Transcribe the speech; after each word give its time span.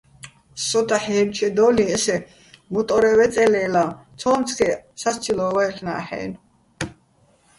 სო 0.67 0.79
დაჰ̦ 0.89 1.05
ჲელჩედო́ლიჼ 1.15 1.83
ესე 1.95 2.15
მუტო́რე 2.71 3.11
ვეწე́ 3.17 3.49
ლე́ლაჼ, 3.53 3.85
ცო́მცგეჸ 4.19 4.75
სასცილო́ 5.01 5.49
ვაჲლ'ნა́ჰ̦-ა́ჲნო̆. 5.55 6.39